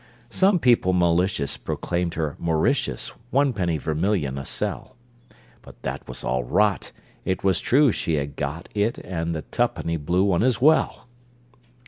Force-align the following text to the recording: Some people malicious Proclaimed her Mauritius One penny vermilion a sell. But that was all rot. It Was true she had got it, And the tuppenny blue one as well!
Some 0.31 0.57
people 0.57 0.93
malicious 0.93 1.57
Proclaimed 1.57 2.15
her 2.15 2.35
Mauritius 2.39 3.09
One 3.29 3.53
penny 3.53 3.77
vermilion 3.77 4.39
a 4.39 4.45
sell. 4.45 4.95
But 5.61 5.79
that 5.83 6.07
was 6.07 6.23
all 6.23 6.43
rot. 6.43 6.91
It 7.23 7.43
Was 7.43 7.59
true 7.59 7.91
she 7.91 8.15
had 8.15 8.35
got 8.35 8.67
it, 8.73 8.97
And 8.97 9.35
the 9.35 9.43
tuppenny 9.43 9.97
blue 9.97 10.23
one 10.23 10.41
as 10.41 10.59
well! 10.59 11.07